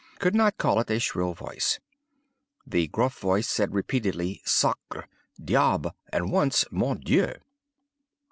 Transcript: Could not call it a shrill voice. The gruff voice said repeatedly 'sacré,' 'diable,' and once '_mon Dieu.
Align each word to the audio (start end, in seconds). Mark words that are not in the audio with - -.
Could 0.17 0.33
not 0.33 0.57
call 0.57 0.79
it 0.79 0.89
a 0.89 0.99
shrill 0.99 1.35
voice. 1.35 1.79
The 2.65 2.87
gruff 2.87 3.19
voice 3.19 3.47
said 3.47 3.75
repeatedly 3.75 4.41
'sacré,' 4.43 5.03
'diable,' 5.39 5.95
and 6.11 6.31
once 6.31 6.63
'_mon 6.73 7.03
Dieu. 7.03 7.35